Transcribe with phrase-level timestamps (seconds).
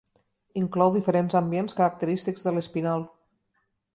[0.61, 3.05] Inclou diferents ambients característics de l'Espinal.